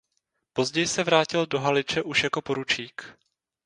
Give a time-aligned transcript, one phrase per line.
[0.53, 3.17] Později se vrátil do Haliče už jako poručík.